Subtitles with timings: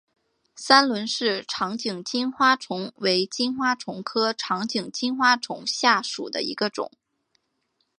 [0.55, 6.89] 三轮氏长颈金花虫为金花虫科长颈金花虫属下的一个种。